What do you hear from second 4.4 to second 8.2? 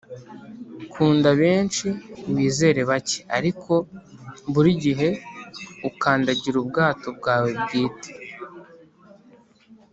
burigihe ukandagira ubwato bwawe bwite